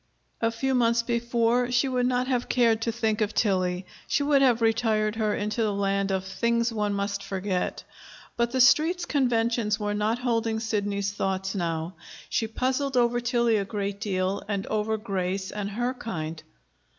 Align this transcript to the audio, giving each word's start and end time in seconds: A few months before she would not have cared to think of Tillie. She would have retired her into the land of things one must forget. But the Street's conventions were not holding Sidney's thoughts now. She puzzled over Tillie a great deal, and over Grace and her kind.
A 0.41 0.49
few 0.49 0.73
months 0.73 1.03
before 1.03 1.71
she 1.71 1.87
would 1.87 2.07
not 2.07 2.25
have 2.27 2.49
cared 2.49 2.81
to 2.81 2.91
think 2.91 3.21
of 3.21 3.35
Tillie. 3.35 3.85
She 4.07 4.23
would 4.23 4.41
have 4.41 4.59
retired 4.59 5.17
her 5.17 5.35
into 5.35 5.61
the 5.61 5.71
land 5.75 6.09
of 6.11 6.25
things 6.25 6.73
one 6.73 6.95
must 6.95 7.21
forget. 7.21 7.83
But 8.35 8.49
the 8.49 8.61
Street's 8.61 9.05
conventions 9.05 9.79
were 9.79 9.93
not 9.93 10.17
holding 10.17 10.59
Sidney's 10.59 11.11
thoughts 11.13 11.53
now. 11.53 11.93
She 12.29 12.47
puzzled 12.47 12.97
over 12.97 13.19
Tillie 13.19 13.57
a 13.57 13.63
great 13.63 13.99
deal, 14.01 14.41
and 14.47 14.65
over 14.65 14.97
Grace 14.97 15.51
and 15.51 15.69
her 15.69 15.93
kind. 15.93 16.41